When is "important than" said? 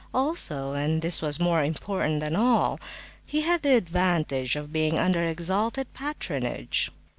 1.63-2.35